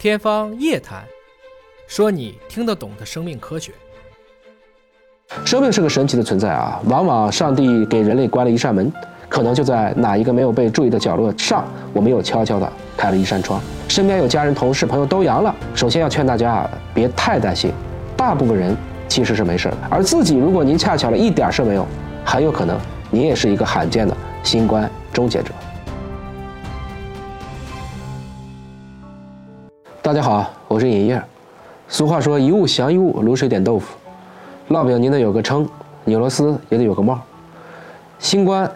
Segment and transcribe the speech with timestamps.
[0.00, 1.02] 天方夜谭，
[1.86, 3.70] 说你听得懂的生命科学。
[5.44, 6.80] 生命是个神奇的存在啊！
[6.86, 8.90] 往往上帝给人类关了一扇门，
[9.28, 13.60] 可能就在哪一个没有被注意的角落上，我们又悄悄地开了一扇窗。
[13.90, 17.70] 身边有家人、同事、朋友都阳了，首先要劝大家啊，别太担心，
[18.16, 18.74] 大部分人
[19.06, 19.76] 其实是没事的。
[19.90, 21.86] 而自己，如果您恰巧了一点事没有，
[22.24, 22.80] 很有可能
[23.10, 25.50] 您也是一个罕见的新冠终结者。
[30.10, 31.22] 大家好，我是尹烨。
[31.86, 33.96] 俗话说一物降一物，卤水点豆腐。
[34.70, 35.64] 烙饼您得有个称，
[36.04, 37.16] 拧螺丝也得有个帽。
[38.18, 38.68] 新冠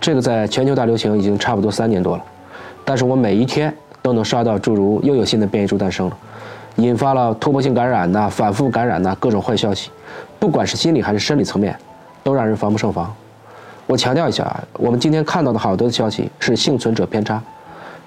[0.00, 2.24] 这个在全球大流行已经差不多三年多了，
[2.84, 3.72] 但是我每一天
[4.02, 6.16] 都能刷到诸如又有新的变异株诞生了，
[6.74, 9.90] 引发了突破性感染呐、反复感染呐各种坏消息，
[10.40, 11.72] 不管是心理还是生理层面，
[12.24, 13.14] 都让人防不胜防。
[13.86, 17.40] 我强调一下啊，我们今天看到的好多的消息是幸存者偏差，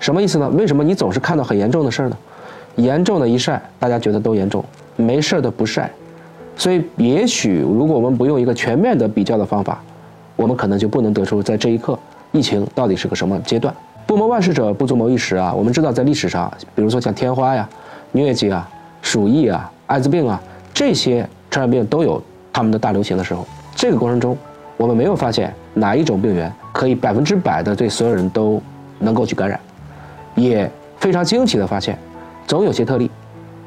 [0.01, 0.49] 什么意思呢？
[0.49, 2.17] 为什么你总是看到很严重的事儿呢？
[2.75, 4.61] 严重的一晒，大家觉得都严重；
[4.95, 5.91] 没事的不晒，
[6.55, 9.81] 所以也许如果我们不用一个全面的比较的方法，
[10.35, 11.97] 我们可能就不能得出在这一刻
[12.31, 13.73] 疫情到底是个什么阶段。
[14.05, 15.53] 不谋万事者不足谋一时啊！
[15.53, 17.67] 我们知道在历史上，比如说像天花呀、
[18.13, 18.69] 疟疾啊、
[19.01, 20.41] 鼠疫啊、艾滋病啊
[20.73, 22.21] 这些传染病都有
[22.51, 23.45] 他们的大流行的时候。
[23.75, 24.37] 这个过程中，
[24.77, 28.61] 我们没有发现哪一种病原可以百分之百的对所有人都
[28.99, 29.59] 能够去感染，
[30.35, 31.97] 也非常惊奇的发现。
[32.45, 33.09] 总有些特例，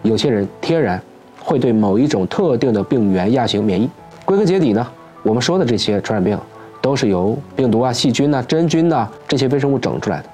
[0.02, 1.00] 有些人天然
[1.41, 3.88] 会对某一种特定的病原亚型免疫。
[4.24, 4.86] 归根结底呢，
[5.22, 6.38] 我们说的这些传染病
[6.80, 10.28] 都是由病毒啊、细菌呐、真菌呐这些微生物整出来的。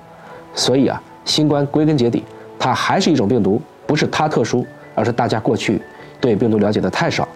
[0.54, 2.24] 所以啊，新冠归根结底
[2.58, 5.80] 它还是一种病毒，不是它特殊，而是大家过去
[6.20, 7.26] 对病毒了解的太少，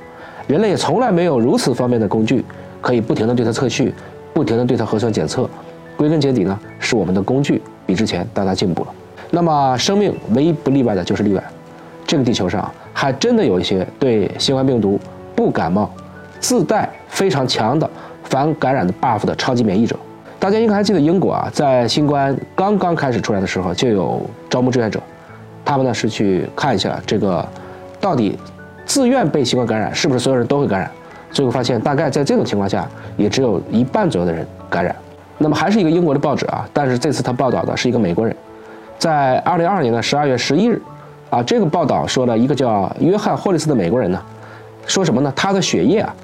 [0.47, 2.45] 人类也从来没有如此方便的工具，
[2.81, 3.95] 可以不停的对它测序，
[4.35, 5.49] 不停的对它核酸检测。
[5.97, 8.89] 归根结底呢，是我们的工具比之前大大进步了。
[9.31, 11.43] 那么，生命唯一不例外的就是例外。
[12.07, 14.99] 这个地球上还真的有一些对新冠病毒
[15.35, 15.91] 不感冒、
[16.39, 17.91] 自带非常强的
[18.25, 19.97] 反感染的 buff 的超级免疫者。
[20.39, 25.01] 大家应该还记得，英国啊，在新冠刚刚开始出来的时候，就有招募志愿者，
[25.65, 27.45] 他们呢是去看一下这个
[28.01, 28.39] 到底
[28.85, 30.89] 自愿被新冠感染是不是所有人都会感染。
[31.33, 34.95] 最后发现，大概在这种情况下，也只有一半左右的人感染。
[35.39, 38.35] 那么还是一个英国的报纸啊，但是这次他报道的是一个美国人。
[38.99, 40.81] 在二零二二年的十二月十一日，
[41.31, 44.21] 啊，这个报道说了一个叫约翰霍利斯的美国人呢，
[44.87, 45.33] 说什么呢？
[45.37, 46.15] 他的血液啊，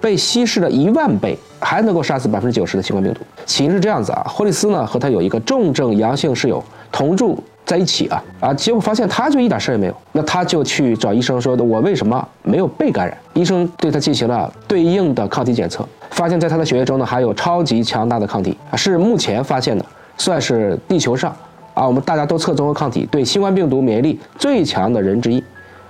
[0.00, 3.20] 被稀释了一万倍，还能够杀死百分之九十的新冠病毒。
[3.44, 13.16] 起因是这样子啊，霍利斯呢和他有一个重症阳性室友同住在一起啊，啊，结果发现他就一点事儿也没有，那他就去找医生说的，我为什么没有被感染？
[13.34, 19.84] 医生对他进行了对应的抗体检测，发现在他的血液中呢还有超级强大的抗体啊，是目前发现的，
[20.16, 21.34] 算是地球上。
[21.74, 25.42] 啊，我们大家都测综合抗体，对新冠病毒免疫力最强的人之一，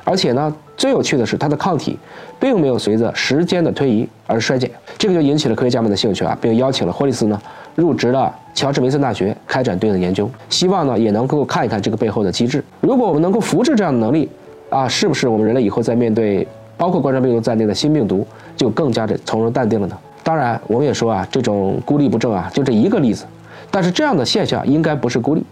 [0.05, 1.99] 而且呢，最有趣的是，他的抗体
[2.39, 7.41] 并没有随着时间的推移而衰减，这个就引起了科学家们的兴趣啊，并邀请了霍利斯呢
[7.75, 12.63] 入职了乔治梅森大学，开展对应的研究，希望呢也能够看一看这个背后的机制。
[12.81, 14.29] 如果我们能够复制这样的能力，
[14.71, 18.27] 啊，是不是我们人类以后在面对包括冠状病毒在内的新病毒，
[18.57, 19.99] 就更加的从容淡定了呢？
[20.23, 23.25] 当然，我们也说啊，这种孤立不正啊，就这一个例子，
[23.71, 25.45] 但是这样的现象应该不是孤立。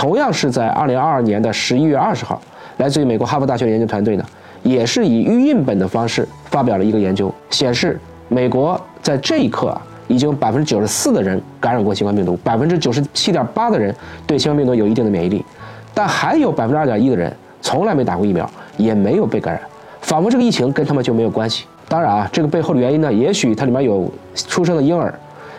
[0.00, 2.40] 同样是在二零二二年的十一月二十号，
[2.78, 4.24] 来自于美国哈佛大学研究团队呢，
[4.62, 13.94] 也是以预印本的方式发表了一个研究，显示美国在这一刻啊，已经百分之九十四的人感染过新冠病毒，百分之九十七点八的人
[14.26, 15.44] 对新冠病毒有一定的免疫力，
[15.92, 17.30] 但还有百分之二点一的人
[17.60, 19.62] 从来没打过疫苗，也没有被感染，
[20.00, 21.66] 仿佛这个疫情跟他们就没有关系。
[21.86, 25.12] 当然啊，这个背后的原因呢，也许它里面有出生的婴儿，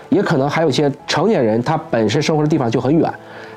[0.10, 3.14] 也可能还有一些成年人，他本身生活的地方就很远，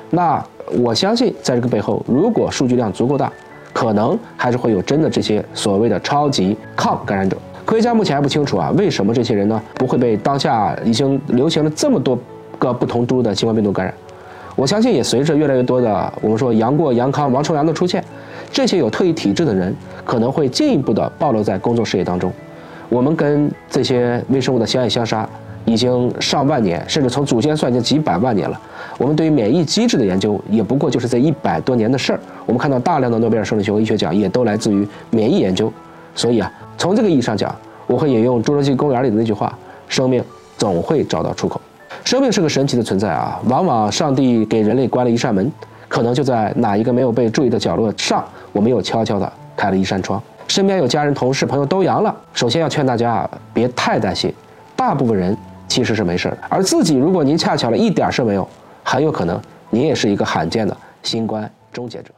[0.09, 0.43] 那。
[0.81, 3.31] 我相信，在这个背后，如果数据量足够大，
[3.71, 7.37] 可能还是会有真的这些所谓的超级抗感染者。
[7.63, 12.17] 科学家目前还不清楚啊，为什么这些人呢不会被当下已经流行了这么多
[12.57, 13.93] 个不同株的新冠病毒感染？
[14.55, 18.03] 我相信，也随着越来越多的我们说阳过、阳康、王重阳的出现，
[18.51, 19.71] 这些有特异体质的人
[20.03, 22.33] 可能会进一步的暴露在公众视野当中。
[22.89, 25.29] 我们跟这些微生物的相爱相杀。
[25.65, 28.59] 已经上万年，甚至从祖先算已经几百万年了。
[28.97, 32.19] 我们对于免疫机制的研究，也不过就是这一百多年的事儿。
[32.45, 35.71] 我们看到大量的诺贝尔生理学和医学奖，也都来自于免疫研究。
[36.13, 37.53] 所以啊，从这个意义上讲，
[37.87, 39.57] 我会引用《侏罗纪公园》里的那句话
[39.89, 40.23] ：“生命
[40.57, 41.59] 总会找到出口。”
[42.05, 43.39] 生命是个神奇的存在啊！
[43.49, 45.51] 往往上帝给人类关了一扇门，
[45.87, 50.21] 可能就在哪一个没有被注意的角落上，我们又悄悄地开了一扇窗。
[50.47, 54.31] 身边有家人、同事、朋友都阳了，首先要劝大家啊，别太担心，
[54.75, 55.35] 大部分人。
[55.67, 58.47] 其实是没事的，而自己如果您恰巧了一点事儿没有，
[58.83, 62.11] 很有可能您也是一个罕见的新冠终结者。